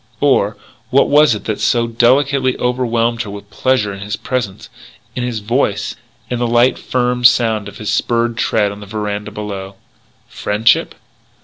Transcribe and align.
Or 0.19 0.57
what 0.89 1.09
was 1.09 1.35
it 1.35 1.43
that 1.45 1.59
so 1.61 1.85
delicately 1.85 2.57
overwhelmed 2.57 3.21
her 3.21 3.29
with 3.29 3.51
pleasure 3.51 3.93
in 3.93 3.99
his 3.99 4.15
presence, 4.15 4.67
in 5.15 5.21
his 5.23 5.41
voice, 5.41 5.95
in 6.27 6.39
the 6.39 6.47
light, 6.47 6.79
firm 6.79 7.23
sound 7.23 7.67
of 7.67 7.77
his 7.77 7.91
spurred 7.93 8.35
tread 8.35 8.71
on 8.71 8.79
the 8.79 8.87
veranda 8.87 9.29
below? 9.29 9.75
Friendship? 10.27 10.95